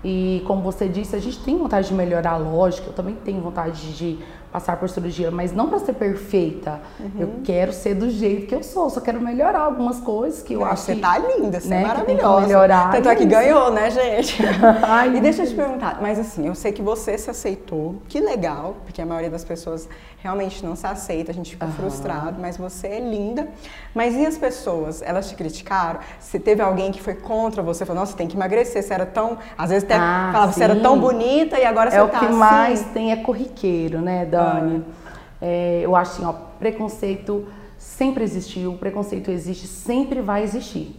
E 0.04 0.42
como 0.46 0.60
você 0.60 0.86
disse, 0.86 1.16
a 1.16 1.18
gente 1.18 1.42
tem 1.42 1.56
vontade 1.56 1.88
de 1.88 1.94
melhorar, 1.94 2.36
lógico, 2.36 2.88
eu 2.90 2.92
também 2.92 3.14
tenho 3.14 3.40
vontade 3.40 3.94
de 3.94 4.18
passar 4.54 4.76
por 4.76 4.88
cirurgia, 4.88 5.32
mas 5.32 5.52
não 5.52 5.68
para 5.68 5.80
ser 5.80 5.94
perfeita. 5.94 6.80
Uhum. 7.00 7.10
Eu 7.18 7.34
quero 7.42 7.72
ser 7.72 7.96
do 7.96 8.08
jeito 8.08 8.46
que 8.46 8.54
eu 8.54 8.62
sou, 8.62 8.88
só 8.88 9.00
quero 9.00 9.20
melhorar 9.20 9.58
algumas 9.58 9.98
coisas 9.98 10.44
que 10.44 10.52
eu 10.52 10.60
não, 10.60 10.66
acho 10.66 10.82
você 10.82 10.94
que, 10.94 11.00
tá 11.00 11.18
linda, 11.18 11.58
você 11.58 11.66
é 11.66 11.70
né, 11.70 11.82
é 11.82 11.86
maravilhosa. 11.86 12.40
Que 12.42 12.46
melhorar 12.46 12.92
Tanto 12.92 13.08
é 13.08 13.16
que 13.16 13.24
ganhou, 13.24 13.72
né, 13.72 13.90
gente? 13.90 14.40
Ai, 14.86 15.16
e 15.16 15.20
deixa 15.20 15.42
eu 15.42 15.48
te 15.48 15.54
perguntar, 15.54 15.98
mas 16.00 16.20
assim, 16.20 16.46
eu 16.46 16.54
sei 16.54 16.70
que 16.70 16.82
você 16.82 17.18
se 17.18 17.28
aceitou, 17.28 17.96
que 18.08 18.20
legal, 18.20 18.76
porque 18.84 19.02
a 19.02 19.06
maioria 19.06 19.28
das 19.30 19.42
pessoas 19.42 19.88
realmente 20.24 20.64
não 20.64 20.74
se 20.74 20.86
aceita, 20.86 21.32
a 21.32 21.34
gente 21.34 21.50
fica 21.50 21.66
uhum. 21.66 21.72
frustrado, 21.72 22.40
mas 22.40 22.56
você 22.56 22.86
é 22.86 23.00
linda. 23.00 23.46
Mas 23.94 24.14
e 24.14 24.24
as 24.24 24.38
pessoas? 24.38 25.02
Elas 25.02 25.28
te 25.28 25.34
criticaram? 25.34 26.00
Se 26.18 26.38
teve 26.38 26.62
alguém 26.62 26.90
que 26.90 27.02
foi 27.02 27.14
contra 27.14 27.62
você, 27.62 27.84
falou, 27.84 28.00
nossa, 28.00 28.16
tem 28.16 28.26
que 28.26 28.34
emagrecer, 28.34 28.82
você 28.82 28.94
era 28.94 29.04
tão. 29.04 29.36
Às 29.58 29.68
vezes 29.68 29.86
até 29.94 30.04
ah, 30.04 30.30
falava, 30.32 30.52
você 30.52 30.64
era 30.64 30.76
tão 30.76 30.98
bonita 30.98 31.58
e 31.58 31.64
agora 31.64 31.88
é 31.88 31.92
você 31.92 31.96
tá 31.98 32.04
assim. 32.04 32.26
É 32.26 32.28
o 32.28 32.30
que 32.30 32.34
mais 32.34 32.82
tem 32.92 33.12
é 33.12 33.16
corriqueiro, 33.16 34.00
né, 34.00 34.24
Dani? 34.24 34.84
Ah. 34.86 35.04
É, 35.40 35.80
eu 35.82 35.94
acho 35.94 36.12
assim, 36.12 36.24
ó, 36.24 36.32
preconceito 36.58 37.46
sempre 37.78 38.24
existiu, 38.24 38.72
preconceito 38.74 39.30
existe, 39.30 39.66
sempre 39.66 40.20
vai 40.20 40.42
existir, 40.42 40.96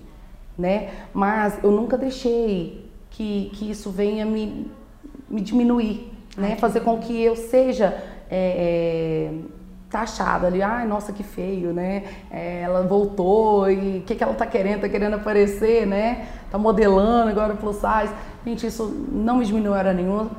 né? 0.58 0.90
Mas 1.14 1.58
eu 1.64 1.72
nunca 1.72 1.98
deixei 1.98 2.92
que, 3.10 3.52
que 3.54 3.72
isso 3.72 3.90
venha 3.90 4.26
me, 4.26 4.72
me 5.30 5.42
diminuir, 5.42 6.12
né? 6.38 6.56
Fazer 6.58 6.82
com 6.82 7.00
que 7.00 7.20
eu 7.22 7.36
seja 7.36 7.98
é, 8.30 9.32
é, 9.32 9.34
taxada 9.90 10.48
ali, 10.48 10.62
ai, 10.62 10.86
nossa, 10.86 11.14
que 11.14 11.24
feio, 11.24 11.74
né? 11.74 12.04
É, 12.30 12.62
ela 12.62 12.84
voltou 12.84 13.70
e 13.70 14.00
o 14.00 14.02
que, 14.02 14.16
que 14.16 14.24
ela 14.24 14.34
tá 14.34 14.46
querendo? 14.46 14.82
Tá 14.82 14.90
querendo 14.90 15.16
aparecer, 15.16 15.88
né? 15.88 16.28
Tá 16.52 16.58
modelando 16.58 17.30
agora 17.30 17.56
plus 17.56 17.78
size. 17.78 18.14
Gente, 18.46 18.68
isso 18.68 18.86
não 19.12 19.38
me 19.38 19.46
diminuiu 19.46 19.74
hora 19.74 19.92
nenhuma, 19.92 20.30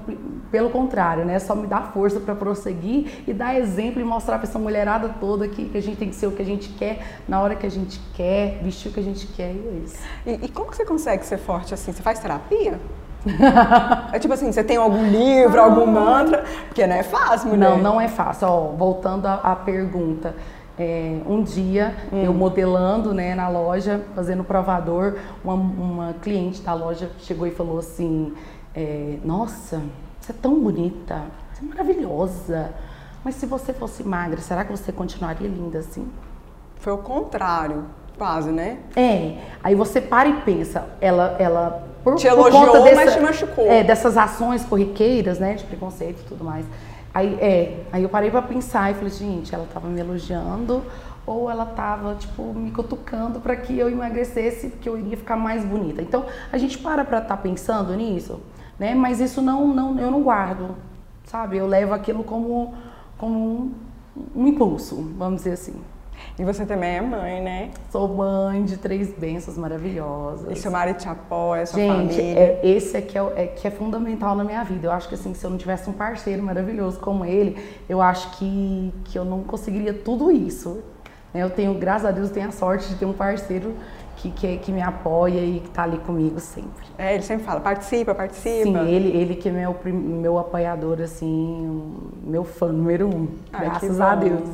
pelo 0.50 0.70
contrário, 0.70 1.25
né? 1.25 1.40
Só 1.40 1.56
me 1.56 1.66
dá 1.66 1.80
força 1.80 2.20
para 2.20 2.36
prosseguir 2.36 3.25
e 3.26 3.34
dar 3.34 3.58
exemplo 3.58 4.00
e 4.00 4.04
mostrar 4.04 4.38
para 4.38 4.48
essa 4.48 4.60
mulherada 4.60 5.08
toda 5.20 5.48
que, 5.48 5.68
que 5.68 5.76
a 5.76 5.82
gente 5.82 5.96
tem 5.96 6.08
que 6.08 6.14
ser 6.14 6.28
o 6.28 6.30
que 6.30 6.40
a 6.40 6.44
gente 6.44 6.68
quer, 6.75 7.20
na 7.26 7.40
hora 7.40 7.56
que 7.56 7.66
a 7.66 7.70
gente 7.70 8.00
quer, 8.14 8.60
vestir 8.62 8.90
o 8.90 8.92
que 8.92 9.00
a 9.00 9.02
gente 9.02 9.26
quer 9.26 9.52
e 9.52 9.68
é 9.68 9.82
isso. 9.84 9.96
E, 10.25 10.46
e 10.46 10.48
como 10.48 10.70
que 10.70 10.76
você 10.76 10.84
consegue 10.84 11.26
ser 11.26 11.38
forte 11.38 11.75
assim? 11.75 11.92
Você 11.92 12.00
faz 12.00 12.20
terapia? 12.20 12.78
é 14.12 14.18
tipo 14.20 14.32
assim, 14.32 14.52
você 14.52 14.62
tem 14.62 14.76
algum 14.76 15.08
livro, 15.08 15.60
algum 15.60 15.86
mantra? 15.86 16.44
Porque 16.68 16.86
não 16.86 16.94
é 16.94 17.02
fácil, 17.02 17.48
mulher. 17.48 17.70
Não, 17.70 17.78
não 17.78 18.00
é 18.00 18.06
fácil. 18.06 18.46
Ó, 18.46 18.60
voltando 18.76 19.26
à, 19.26 19.34
à 19.34 19.56
pergunta. 19.56 20.34
É, 20.78 21.21
um 21.26 21.42
dia, 21.42 21.95
hum. 22.12 22.23
eu 22.23 22.35
modelando 22.35 23.14
né, 23.14 23.35
na 23.35 23.49
loja, 23.49 24.04
fazendo 24.14 24.45
provador, 24.45 25.16
uma, 25.42 25.54
uma 25.54 26.14
cliente 26.14 26.61
da 26.61 26.75
loja 26.75 27.11
chegou 27.21 27.47
e 27.47 27.50
falou 27.50 27.78
assim: 27.78 28.35
é, 28.75 29.18
Nossa, 29.25 29.83
você 30.21 30.33
é 30.33 30.35
tão 30.40 30.61
bonita, 30.61 31.23
você 31.52 31.64
é 31.64 31.68
maravilhosa, 31.68 32.73
mas 33.25 33.37
se 33.37 33.47
você 33.47 33.73
fosse 33.73 34.04
magra, 34.04 34.40
será 34.40 34.64
que 34.64 34.71
você 34.71 34.92
continuaria 34.92 35.49
linda 35.49 35.78
assim? 35.78 36.06
Foi 36.76 36.92
o 36.92 36.99
contrário, 36.99 37.87
quase, 38.18 38.50
né? 38.50 38.78
É. 38.95 39.38
Aí 39.64 39.75
você 39.75 40.00
para 40.00 40.28
e 40.28 40.40
pensa, 40.42 40.87
ela, 41.00 41.37
ela 41.38 41.87
por, 42.04 42.16
te 42.16 42.26
elogiou, 42.26 42.66
por 42.66 42.73
conta 42.73 42.83
dessa, 42.83 42.97
mas 42.97 43.14
te 43.14 43.21
machucou. 43.21 43.66
É, 43.66 43.83
dessas 43.83 44.16
ações 44.16 44.64
corriqueiras, 44.64 45.38
né, 45.38 45.54
de 45.54 45.64
preconceito 45.64 46.21
e 46.21 46.25
tudo 46.25 46.45
mais. 46.45 46.66
Aí, 47.16 47.35
é, 47.40 47.87
aí 47.90 48.02
eu 48.02 48.11
parei 48.11 48.30
para 48.30 48.42
pensar 48.42 48.90
e 48.90 48.94
falei, 48.94 49.08
gente, 49.08 49.54
ela 49.54 49.66
tava 49.73 49.88
me 49.88 49.99
elogiando 49.99 50.85
ou 51.25 51.50
ela 51.50 51.64
tava, 51.64 52.14
tipo, 52.14 52.52
me 52.52 52.70
cutucando 52.70 53.40
para 53.40 53.56
que 53.56 53.78
eu 53.78 53.88
emagrecesse, 53.88 54.68
porque 54.68 54.87
eu 54.87 54.99
iria 54.99 55.16
ficar 55.16 55.35
mais 55.35 55.64
bonita. 55.64 56.02
Então, 56.02 56.26
a 56.52 56.58
gente 56.58 56.76
para 56.76 57.06
para 57.06 57.23
estar 57.23 57.37
tá 57.38 57.42
pensando 57.42 57.94
nisso, 57.94 58.38
né? 58.78 58.94
Mas 58.94 59.18
isso 59.18 59.40
não, 59.40 59.66
não, 59.68 59.99
eu 59.99 60.11
não 60.11 60.23
guardo, 60.23 60.76
sabe? 61.25 61.56
Eu 61.56 61.66
levo 61.66 61.94
aquilo 61.94 62.23
como, 62.23 62.75
como 63.16 63.35
um, 63.35 63.73
um 64.37 64.46
impulso, 64.46 64.96
vamos 65.16 65.37
dizer 65.37 65.52
assim. 65.52 65.75
E 66.38 66.45
você 66.45 66.66
também 66.66 66.97
é 66.97 67.00
mãe, 67.00 67.40
né? 67.40 67.71
Sou 67.90 68.09
mãe 68.09 68.64
de 68.64 68.76
três 68.76 69.12
bênçãos 69.12 69.56
maravilhosas. 69.56 70.50
E 70.50 70.61
seu 70.61 70.71
marido 70.71 70.99
te 70.99 71.09
apoia, 71.09 71.64
sua 71.66 71.80
Gente, 71.80 72.14
família? 72.14 72.38
É, 72.38 72.61
esse 72.62 72.97
aqui 72.97 73.18
é, 73.18 73.33
é, 73.37 73.47
que 73.47 73.66
é 73.66 73.71
fundamental 73.71 74.35
na 74.35 74.45
minha 74.45 74.62
vida. 74.62 74.87
Eu 74.87 74.92
acho 74.92 75.09
que 75.09 75.14
assim, 75.14 75.33
se 75.35 75.45
eu 75.45 75.50
não 75.50 75.59
tivesse 75.59 75.88
um 75.88 75.92
parceiro 75.92 76.42
maravilhoso 76.42 76.99
como 77.00 77.25
ele, 77.25 77.56
eu 77.88 78.02
acho 78.02 78.30
que, 78.38 78.92
que 79.04 79.18
eu 79.18 79.25
não 79.25 79.42
conseguiria 79.42 79.95
tudo 79.95 80.30
isso. 80.30 80.83
Né? 81.33 81.42
Eu 81.42 81.50
tenho, 81.50 81.75
graças 81.75 82.06
a 82.06 82.11
Deus, 82.11 82.30
tenho 82.30 82.49
a 82.49 82.52
sorte 82.52 82.88
de 82.88 82.97
ter 82.97 83.06
um 83.06 83.12
parceiro 83.12 83.75
que, 84.16 84.30
que, 84.30 84.56
que 84.59 84.73
me 84.73 84.83
apoia 84.83 85.40
e 85.40 85.61
que 85.61 85.68
está 85.68 85.83
ali 85.83 85.99
comigo 85.99 86.40
sempre. 86.40 86.87
É, 86.99 87.14
ele 87.14 87.23
sempre 87.23 87.45
fala, 87.45 87.61
participa, 87.61 88.14
participa. 88.14 88.64
Sim, 88.64 88.88
ele, 88.88 89.09
ele 89.09 89.37
que 89.37 89.49
é 89.49 89.52
meu, 89.52 89.76
meu 89.85 90.38
apoiador, 90.38 91.00
assim, 91.00 91.95
meu 92.23 92.45
fã 92.45 92.73
número 92.73 93.06
um. 93.06 93.28
Ai, 93.52 93.66
graças 93.66 94.00
a 94.00 94.14
Deus. 94.14 94.49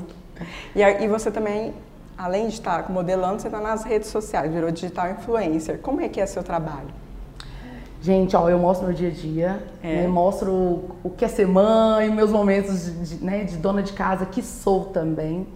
E, 0.74 0.82
e 0.82 1.08
você 1.08 1.30
também, 1.30 1.74
além 2.16 2.48
de 2.48 2.54
estar 2.54 2.90
modelando, 2.90 3.40
você 3.40 3.48
está 3.48 3.60
nas 3.60 3.84
redes 3.84 4.08
sociais, 4.08 4.52
virou 4.52 4.70
digital 4.70 5.10
influencer. 5.10 5.78
Como 5.78 6.00
é 6.00 6.08
que 6.08 6.20
é 6.20 6.26
seu 6.26 6.42
trabalho? 6.42 7.02
Gente, 8.02 8.34
ó, 8.34 8.48
eu 8.48 8.58
mostro 8.58 8.88
meu 8.88 8.96
dia 8.96 9.08
a 9.08 9.12
dia, 9.12 9.62
é. 9.80 10.02
né, 10.02 10.08
mostro 10.08 10.96
o 11.04 11.10
que 11.16 11.24
é 11.24 11.28
ser 11.28 11.46
mãe, 11.46 12.10
meus 12.10 12.32
momentos 12.32 12.84
de, 12.84 13.16
de, 13.16 13.24
né, 13.24 13.44
de 13.44 13.56
dona 13.56 13.80
de 13.80 13.92
casa, 13.92 14.26
que 14.26 14.42
sou 14.42 14.86
também, 14.86 15.46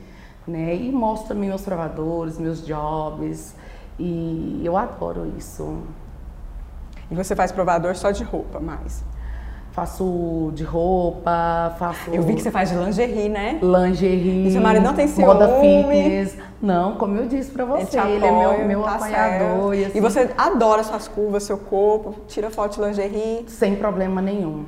né? 0.46 0.76
E 0.76 0.92
mostro 0.92 1.28
também 1.28 1.48
meus 1.48 1.62
provadores, 1.62 2.38
meus 2.38 2.64
jobs, 2.64 3.56
e 3.98 4.62
eu 4.64 4.76
adoro 4.76 5.32
isso. 5.36 5.82
E 7.10 7.16
você 7.16 7.34
faz 7.34 7.50
provador 7.50 7.96
só 7.96 8.12
de 8.12 8.22
roupa, 8.22 8.60
mais? 8.60 9.02
Faço 9.76 10.52
de 10.54 10.64
roupa, 10.64 11.76
faço. 11.78 12.08
Eu 12.10 12.22
vi 12.22 12.34
que 12.34 12.40
você 12.40 12.50
faz 12.50 12.70
de 12.70 12.76
lingerie, 12.76 13.28
né? 13.28 13.60
Lingerie. 13.62 14.46
E 14.46 14.50
seu 14.50 14.62
marido 14.62 14.82
não 14.82 14.94
tem 14.94 15.06
ciúme? 15.06 15.26
Moda 15.26 15.60
fitness. 15.60 16.38
Não, 16.62 16.94
como 16.94 17.18
eu 17.18 17.26
disse 17.26 17.50
pra 17.50 17.66
você, 17.66 18.00
ele, 18.00 18.12
ele 18.12 18.24
é 18.24 18.32
meu, 18.32 18.66
meu 18.66 18.82
tá 18.82 18.94
apoiador. 18.94 19.74
E, 19.74 19.84
assim, 19.84 19.98
e, 19.98 20.00
você 20.00 20.30
adora 20.38 20.82
suas 20.82 21.06
curvas, 21.06 21.42
seu 21.42 21.58
corpo, 21.58 22.14
tira 22.26 22.48
foto 22.48 22.80
de 22.80 22.86
lingerie? 22.86 23.44
Sem 23.48 23.76
problema 23.76 24.22
nenhum. 24.22 24.64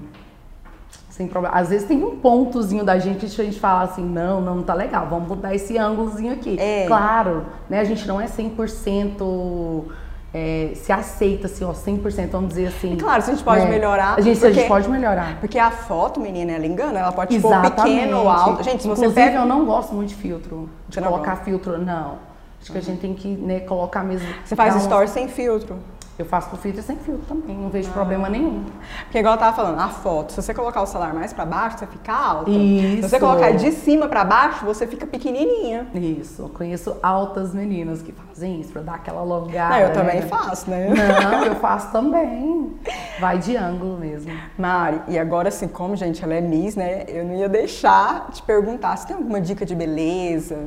Sem 1.08 1.26
problema. 1.26 1.56
Às 1.56 1.70
vezes 1.70 1.88
tem 1.88 2.04
um 2.04 2.18
pontozinho 2.18 2.84
da 2.84 2.98
gente 2.98 3.34
que 3.34 3.40
a 3.40 3.44
gente 3.46 3.58
fala 3.58 3.84
assim, 3.84 4.04
não, 4.04 4.42
não, 4.42 4.56
não 4.56 4.62
tá 4.62 4.74
legal, 4.74 5.06
vamos 5.08 5.26
botar 5.26 5.54
esse 5.54 5.78
ângulozinho 5.78 6.34
aqui. 6.34 6.58
É. 6.60 6.84
Claro, 6.86 7.46
né? 7.66 7.80
A 7.80 7.84
gente 7.84 8.06
não 8.06 8.20
é 8.20 8.26
100% 8.26 9.84
é, 10.32 10.72
se 10.74 10.92
aceita, 10.92 11.46
assim, 11.46 11.64
ó, 11.64 11.72
100%, 11.72 12.28
vamos 12.30 12.50
dizer 12.50 12.66
assim. 12.66 12.92
E 12.92 12.96
claro, 12.96 13.22
se 13.22 13.30
a 13.30 13.34
gente 13.34 13.44
pode 13.44 13.64
né? 13.64 13.70
melhorar. 13.70 14.14
A 14.18 14.20
gente, 14.20 14.38
porque, 14.38 14.46
a 14.46 14.52
gente 14.52 14.68
pode 14.68 14.88
melhorar. 14.88 15.40
Porque 15.40 15.58
a 15.58 15.70
foto, 15.70 16.20
menina, 16.20 16.52
ela 16.52 16.66
engana, 16.66 17.00
ela 17.00 17.12
pode 17.12 17.38
pôr 17.40 17.60
pequeno 17.62 18.18
ou 18.18 18.28
alto. 18.28 18.62
Gente, 18.62 18.82
se 18.82 18.88
Inclusive, 18.88 19.08
você 19.08 19.14
pega... 19.14 19.38
eu 19.38 19.46
não 19.46 19.64
gosto 19.64 19.94
muito 19.94 20.10
de 20.10 20.14
filtro, 20.14 20.68
de 20.88 21.00
colocar 21.00 21.36
filtro, 21.36 21.78
não. 21.78 22.18
Acho 22.60 22.72
que 22.72 22.78
a 22.78 22.82
gente 22.82 23.00
tem 23.00 23.14
que 23.14 23.28
né, 23.28 23.60
colocar 23.60 24.02
mesmo. 24.02 24.26
Você 24.44 24.54
faz 24.54 24.74
um... 24.76 24.80
stories 24.80 25.10
sem 25.10 25.28
filtro? 25.28 25.78
Eu 26.18 26.26
faço 26.26 26.50
com 26.50 26.56
filtro 26.56 26.80
e 26.80 26.82
sem 26.82 26.96
filtro 26.96 27.24
também, 27.28 27.56
não 27.56 27.68
vejo 27.68 27.90
ah. 27.90 27.92
problema 27.92 28.28
nenhum. 28.28 28.64
Porque 29.04 29.18
igual 29.18 29.34
eu 29.34 29.38
tava 29.38 29.54
falando, 29.54 29.78
a 29.78 29.88
foto, 29.88 30.32
se 30.32 30.42
você 30.42 30.52
colocar 30.52 30.82
o 30.82 30.86
celular 30.86 31.14
mais 31.14 31.32
para 31.32 31.46
baixo, 31.46 31.78
você 31.78 31.86
fica 31.86 32.12
alta. 32.12 32.50
Isso. 32.50 33.02
Se 33.02 33.08
você 33.08 33.20
colocar 33.20 33.52
de 33.52 33.70
cima 33.70 34.08
para 34.08 34.24
baixo, 34.24 34.64
você 34.64 34.84
fica 34.84 35.06
pequenininha. 35.06 35.86
Isso. 35.94 36.42
Eu 36.42 36.48
conheço 36.48 36.96
altas 37.04 37.54
meninas 37.54 38.02
que 38.02 38.10
fazem 38.10 38.60
isso 38.60 38.72
para 38.72 38.82
dar 38.82 38.94
aquela 38.96 39.20
alongada. 39.20 39.76
Não, 39.76 39.80
eu 39.80 39.88
né? 39.88 39.94
também 39.94 40.22
faço, 40.22 40.68
né? 40.68 40.88
Não, 40.88 41.44
eu 41.44 41.54
faço 41.62 41.92
também. 41.92 42.76
Vai 43.20 43.38
de 43.38 43.56
ângulo 43.56 43.96
mesmo. 43.96 44.32
Mari, 44.58 45.00
e 45.06 45.16
agora 45.16 45.48
assim, 45.48 45.68
como 45.68 45.94
gente, 45.94 46.24
ela 46.24 46.34
é 46.34 46.40
Miss, 46.40 46.74
né? 46.74 47.04
Eu 47.06 47.24
não 47.24 47.36
ia 47.36 47.48
deixar 47.48 48.28
de 48.32 48.42
perguntar 48.42 48.96
se 48.96 49.06
tem 49.06 49.14
alguma 49.14 49.40
dica 49.40 49.64
de 49.64 49.76
beleza 49.76 50.66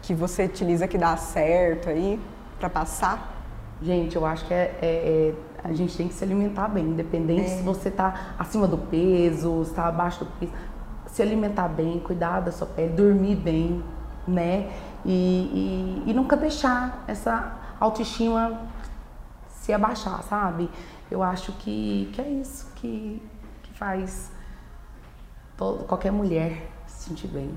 que 0.00 0.14
você 0.14 0.44
utiliza 0.44 0.86
que 0.86 0.96
dá 0.96 1.16
certo 1.16 1.88
aí 1.88 2.20
para 2.58 2.70
passar? 2.70 3.31
Gente, 3.82 4.14
eu 4.14 4.24
acho 4.24 4.46
que 4.46 4.54
é, 4.54 4.78
é, 4.80 4.86
é, 4.86 5.34
a 5.64 5.72
gente 5.72 5.96
tem 5.96 6.06
que 6.06 6.14
se 6.14 6.22
alimentar 6.22 6.68
bem, 6.68 6.84
independente 6.84 7.50
é. 7.50 7.56
se 7.56 7.62
você 7.62 7.88
está 7.88 8.34
acima 8.38 8.68
do 8.68 8.78
peso, 8.78 9.62
está 9.62 9.88
abaixo 9.88 10.24
do 10.24 10.30
peso. 10.38 10.52
Se 11.06 11.20
alimentar 11.20 11.68
bem, 11.68 11.98
cuidar 11.98 12.40
da 12.40 12.52
sua 12.52 12.66
pele, 12.66 12.92
dormir 12.94 13.36
bem, 13.36 13.82
né? 14.26 14.70
E, 15.04 16.02
e, 16.06 16.10
e 16.10 16.14
nunca 16.14 16.36
deixar 16.36 17.04
essa 17.08 17.58
autoestima 17.80 18.60
se 19.48 19.72
abaixar, 19.72 20.22
sabe? 20.22 20.70
Eu 21.10 21.22
acho 21.22 21.52
que, 21.52 22.08
que 22.12 22.20
é 22.20 22.28
isso 22.28 22.72
que, 22.76 23.20
que 23.64 23.72
faz 23.74 24.30
todo, 25.56 25.84
qualquer 25.84 26.12
mulher 26.12 26.70
se 26.86 27.08
sentir 27.08 27.26
bem. 27.26 27.50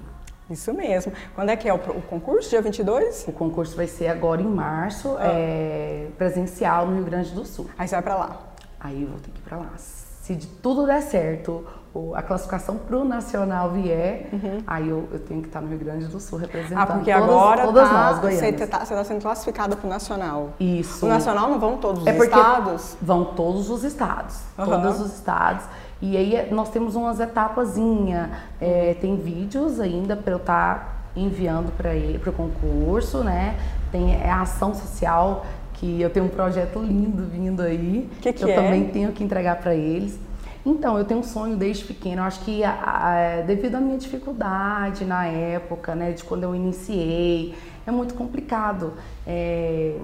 Isso 0.49 0.73
mesmo. 0.73 1.11
Quando 1.33 1.49
é 1.49 1.55
que 1.55 1.67
é 1.67 1.73
o, 1.73 1.77
o, 1.77 2.01
concurso? 2.01 2.49
Dia 2.49 2.61
22? 2.61 3.25
O 3.27 3.31
concurso 3.31 3.75
vai 3.75 3.87
ser 3.87 4.07
agora 4.07 4.41
em 4.41 4.47
março, 4.47 5.15
ah. 5.17 5.27
é, 5.27 6.07
presencial 6.17 6.85
no 6.85 6.95
Rio 6.95 7.05
Grande 7.05 7.31
do 7.31 7.45
Sul. 7.45 7.69
Aí 7.77 7.87
você 7.87 7.95
vai 7.95 8.03
para 8.03 8.15
lá? 8.15 8.39
Aí 8.79 9.01
eu 9.01 9.09
vou 9.09 9.19
ter 9.19 9.31
que 9.31 9.39
ir 9.39 9.43
para 9.43 9.57
lá. 9.57 9.71
Se 9.77 10.35
de 10.35 10.47
tudo 10.47 10.85
der 10.85 11.01
certo, 11.01 11.65
a 12.13 12.21
classificação 12.21 12.77
para 12.77 12.97
o 12.97 13.05
nacional 13.05 13.71
vier, 13.71 14.29
uhum. 14.33 14.63
aí 14.67 14.89
eu, 14.89 15.07
eu, 15.11 15.19
tenho 15.19 15.41
que 15.41 15.47
estar 15.47 15.61
no 15.61 15.69
Rio 15.69 15.79
Grande 15.79 16.07
do 16.07 16.19
Sul 16.19 16.39
representando 16.39 16.79
ah, 16.79 16.85
porque 16.85 17.11
todas, 17.13 17.29
agora 17.29 17.63
todas 17.63 17.89
tá, 17.89 17.93
nós. 17.93 18.19
Você 18.19 18.47
está 18.49 18.79
tá 18.79 19.03
sendo 19.03 19.21
classificada 19.21 19.75
para 19.75 19.85
o 19.85 19.89
nacional. 19.89 20.53
Isso. 20.59 21.05
O 21.05 21.09
nacional 21.09 21.49
não 21.49 21.59
vão 21.59 21.77
todos 21.77 22.01
os 22.01 22.07
é 22.07 22.17
estados? 22.17 22.97
Vão 23.01 23.25
todos 23.25 23.69
os 23.69 23.83
estados. 23.83 24.39
Uhum. 24.57 24.65
Todos 24.65 24.99
os 24.99 25.13
estados. 25.13 25.65
E 26.05 26.15
aí 26.15 26.47
nós 26.51 26.69
temos 26.69 26.95
umas 26.95 27.19
etapazinha, 27.19 28.29
é, 28.61 28.95
tem 29.01 29.15
vídeos 29.15 29.79
ainda 29.79 30.15
para 30.15 30.33
eu 30.33 30.37
estar 30.37 30.75
tá 30.75 31.19
enviando 31.19 31.71
para 31.71 32.29
o 32.29 32.33
concurso, 32.33 33.23
né? 33.23 33.57
Tem 33.91 34.13
é 34.13 34.29
a 34.29 34.41
ação 34.41 34.75
social 34.75 35.47
que 35.73 35.99
eu 35.99 36.09
tenho 36.11 36.27
um 36.27 36.29
projeto 36.29 36.79
lindo 36.79 37.25
vindo 37.25 37.61
aí. 37.63 38.07
Que 38.21 38.31
que 38.31 38.43
eu 38.43 38.49
é? 38.49 38.53
também 38.53 38.87
tenho 38.89 39.11
que 39.13 39.23
entregar 39.23 39.55
para 39.55 39.73
eles. 39.73 40.19
Então, 40.63 40.95
eu 40.95 41.05
tenho 41.05 41.21
um 41.21 41.23
sonho 41.23 41.57
desde 41.57 41.85
pequeno. 41.85 42.21
Eu 42.21 42.25
acho 42.25 42.41
que 42.41 42.63
a, 42.63 42.71
a, 42.71 43.41
devido 43.41 43.75
à 43.75 43.79
minha 43.79 43.97
dificuldade 43.97 45.05
na 45.05 45.25
época, 45.25 45.95
né, 45.95 46.11
de 46.11 46.23
quando 46.23 46.43
eu 46.43 46.55
iniciei, 46.55 47.55
é 47.85 47.91
muito 47.91 48.13
complicado. 48.13 48.93
É, 49.25 49.97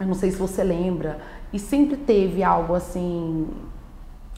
eu 0.00 0.06
não 0.06 0.14
sei 0.14 0.32
se 0.32 0.36
você 0.36 0.64
lembra. 0.64 1.18
E 1.52 1.58
sempre 1.58 1.96
teve 1.96 2.42
algo 2.42 2.74
assim 2.74 3.48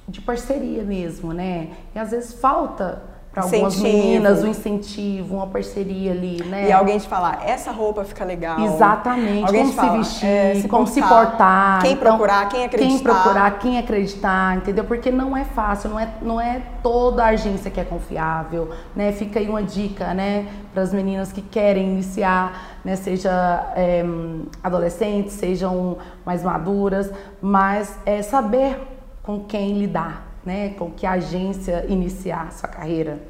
de 0.09 0.21
parceria 0.21 0.83
mesmo, 0.83 1.33
né? 1.33 1.71
E 1.95 1.99
às 1.99 2.11
vezes 2.11 2.35
falta 2.35 3.03
para 3.33 3.45
algumas 3.45 3.81
meninas 3.81 4.45
um 4.45 4.49
incentivo, 4.49 5.37
uma 5.37 5.47
parceria 5.47 6.13
ali, 6.13 6.45
né? 6.45 6.69
E 6.69 6.73
alguém 6.73 6.99
te 6.99 7.09
falar, 7.09 7.41
essa 7.47 7.73
roupa 7.73 8.05
fica 8.05 8.27
legal. 8.27 8.61
Exatamente. 8.61 9.47
Alguém 9.47 9.63
como 9.63 9.71
se 9.71 9.77
falar, 9.77 9.97
vestir, 9.97 10.27
é, 10.27 10.55
se 10.57 10.69
como 10.69 10.85
postar, 10.85 11.03
se 11.03 11.09
portar. 11.09 11.83
Quem 11.83 11.93
então, 11.93 12.09
procurar, 12.09 12.49
quem 12.51 12.65
acreditar. 12.67 12.91
Quem 12.91 12.99
procurar, 13.03 13.59
quem 13.59 13.79
acreditar, 13.79 14.57
entendeu? 14.59 14.85
Porque 14.85 15.11
não 15.11 15.35
é 15.35 15.45
fácil, 15.45 15.89
não 15.89 15.99
é, 15.99 16.09
não 16.21 16.39
é 16.39 16.61
toda 16.83 17.25
agência 17.25 17.71
que 17.71 17.81
é 17.81 17.85
confiável, 17.85 18.71
né? 18.95 19.13
Fica 19.13 19.41
aí 19.41 19.49
uma 19.49 19.63
dica, 19.63 20.13
né? 20.13 20.47
Para 20.75 20.83
as 20.83 20.93
meninas 20.93 21.33
que 21.33 21.41
querem 21.41 21.89
iniciar, 21.89 22.81
né? 22.85 22.97
Seja 22.97 23.73
é, 23.75 24.05
adolescentes, 24.63 25.33
sejam 25.33 25.97
mais 26.27 26.43
maduras, 26.43 27.11
mas 27.41 27.99
é 28.05 28.21
saber 28.21 28.92
com 29.23 29.45
quem 29.45 29.79
lidar, 29.79 30.27
né? 30.45 30.71
Com 30.71 30.91
que 30.91 31.07
agência 31.07 31.87
iniciar 31.89 32.53
sua 32.53 32.69
carreira. 32.69 33.21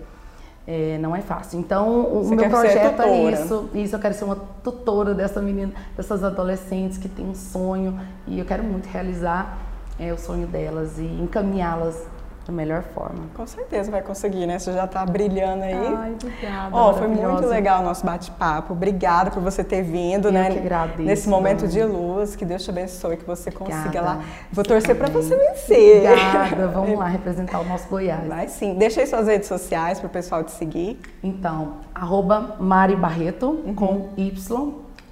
É, 0.66 0.96
não 0.98 1.14
é 1.14 1.20
fácil. 1.20 1.58
Então, 1.58 2.00
o 2.14 2.22
Você 2.22 2.36
meu 2.36 2.48
projeto 2.48 3.02
é 3.02 3.32
isso. 3.32 3.68
Isso, 3.74 3.96
eu 3.96 4.00
quero 4.00 4.14
ser 4.14 4.24
uma 4.24 4.36
tutora 4.62 5.12
dessa 5.12 5.42
menina, 5.42 5.72
dessas 5.96 6.22
adolescentes 6.22 6.98
que 6.98 7.08
têm 7.08 7.26
um 7.26 7.34
sonho 7.34 7.98
e 8.28 8.38
eu 8.38 8.44
quero 8.44 8.62
muito 8.62 8.86
realizar 8.86 9.58
é, 9.98 10.12
o 10.12 10.18
sonho 10.18 10.46
delas 10.46 10.98
e 10.98 11.04
encaminhá-las 11.04 12.06
da 12.46 12.52
melhor 12.52 12.82
forma. 12.82 13.24
Com 13.34 13.46
certeza 13.46 13.90
vai 13.90 14.02
conseguir, 14.02 14.46
né? 14.46 14.58
Você 14.58 14.72
já 14.72 14.84
está 14.84 15.04
brilhando 15.06 15.62
aí. 15.62 15.74
Ai, 15.74 16.12
obrigada. 16.12 16.74
Ó, 16.74 16.90
oh, 16.90 16.94
foi 16.94 17.06
muito 17.06 17.46
legal 17.46 17.80
o 17.80 17.84
nosso 17.84 18.04
bate-papo. 18.04 18.72
Obrigada 18.72 19.30
por 19.30 19.42
você 19.42 19.62
ter 19.62 19.82
vindo, 19.82 20.28
Eu 20.28 20.32
né? 20.32 20.50
Que 20.50 20.58
agradeço, 20.58 21.02
Nesse 21.02 21.28
momento 21.28 21.68
de 21.68 21.82
luz, 21.84 22.34
que 22.34 22.44
Deus 22.44 22.64
te 22.64 22.70
abençoe, 22.70 23.16
que 23.16 23.24
você 23.24 23.50
consiga 23.50 23.78
obrigada. 23.78 24.06
lá. 24.06 24.24
Vou 24.52 24.64
torcer 24.64 24.96
para 24.96 25.08
você 25.08 25.36
vencer. 25.36 26.02
Obrigada. 26.10 26.68
Vamos 26.68 26.98
lá 26.98 27.06
representar 27.08 27.60
o 27.60 27.64
nosso 27.64 27.88
Goiás. 27.88 28.26
Vai 28.26 28.48
sim. 28.48 28.74
Deixa 28.74 29.00
aí 29.00 29.06
suas 29.06 29.26
redes 29.26 29.48
sociais 29.48 30.00
para 30.00 30.06
o 30.06 30.10
pessoal 30.10 30.42
te 30.42 30.52
seguir. 30.52 30.98
Então, 31.22 31.74
arroba 31.94 32.56
Mari 32.58 32.96
Barreto 32.96 33.62
uhum. 33.64 33.74
com 33.74 34.08
Y 34.16 34.32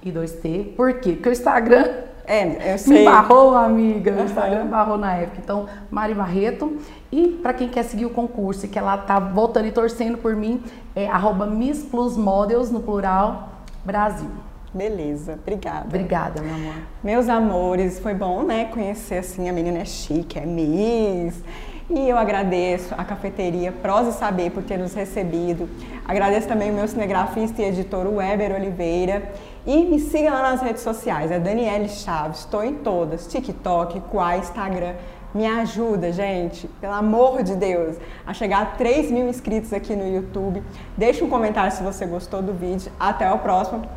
e 0.03 0.11
2T. 0.11 0.75
Por 0.75 0.93
quê? 0.95 1.13
Porque 1.13 1.29
o 1.29 1.31
Instagram 1.31 2.10
é, 2.25 2.73
eu 2.73 2.77
sei. 2.77 2.99
Me 2.99 3.05
barrou, 3.05 3.55
amiga. 3.55 4.13
O 4.13 4.23
Instagram 4.23 4.67
barrou 4.67 4.97
na 4.97 5.15
época. 5.15 5.39
Então, 5.43 5.67
Mari 5.89 6.13
Barreto. 6.13 6.77
E 7.11 7.27
para 7.27 7.53
quem 7.53 7.67
quer 7.67 7.83
seguir 7.83 8.05
o 8.05 8.09
concurso 8.09 8.65
e 8.65 8.69
que 8.69 8.79
ela 8.79 8.97
tá 8.97 9.19
voltando 9.19 9.67
e 9.67 9.71
torcendo 9.71 10.17
por 10.17 10.35
mim, 10.35 10.63
é 10.95 11.07
arroba 11.07 11.45
Miss 11.45 11.83
Plus 11.83 12.15
Models, 12.15 12.71
no 12.71 12.81
plural, 12.81 13.49
Brasil. 13.83 14.29
Beleza, 14.73 15.33
obrigada. 15.33 15.85
Obrigada, 15.85 16.41
meu 16.41 16.55
amor. 16.55 16.73
Meus 17.03 17.27
amores, 17.27 17.99
foi 17.99 18.13
bom, 18.13 18.43
né, 18.43 18.65
conhecer 18.65 19.17
assim, 19.17 19.49
a 19.49 19.53
menina 19.53 19.79
é 19.79 19.85
chique, 19.85 20.39
é 20.39 20.45
Miss. 20.45 21.43
E 21.89 22.07
eu 22.07 22.17
agradeço 22.17 22.95
a 22.97 23.03
cafeteria 23.03 23.73
Prosa 23.73 24.11
e 24.11 24.13
Saber 24.13 24.49
por 24.49 24.63
ter 24.63 24.77
nos 24.77 24.93
recebido. 24.93 25.67
Agradeço 26.07 26.47
também 26.47 26.71
o 26.71 26.73
meu 26.73 26.87
cinegrafista 26.87 27.61
e 27.61 27.65
editor 27.65 28.07
Weber 28.07 28.55
Oliveira. 28.55 29.29
E 29.65 29.85
me 29.85 29.99
siga 29.99 30.31
lá 30.31 30.41
nas 30.41 30.61
redes 30.61 30.81
sociais, 30.81 31.29
é 31.29 31.39
Daniele 31.39 31.87
Chaves, 31.87 32.39
estou 32.39 32.63
em 32.63 32.75
todas, 32.75 33.27
TikTok, 33.27 34.01
Quai, 34.11 34.39
Instagram. 34.39 34.95
Me 35.33 35.45
ajuda, 35.45 36.11
gente, 36.11 36.67
pelo 36.81 36.93
amor 36.93 37.41
de 37.41 37.55
Deus, 37.55 37.95
a 38.25 38.33
chegar 38.33 38.61
a 38.63 38.65
3 38.65 39.11
mil 39.11 39.29
inscritos 39.29 39.71
aqui 39.71 39.95
no 39.95 40.07
YouTube. 40.07 40.61
Deixe 40.97 41.23
um 41.23 41.29
comentário 41.29 41.71
se 41.71 41.81
você 41.83 42.05
gostou 42.05 42.41
do 42.41 42.53
vídeo. 42.53 42.91
Até 42.99 43.31
o 43.31 43.39
próximo. 43.39 43.87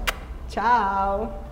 Tchau! 0.49 1.44